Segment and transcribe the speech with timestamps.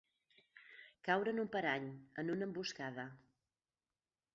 [1.09, 1.87] Caure en un parany,
[2.25, 3.09] en una emboscada.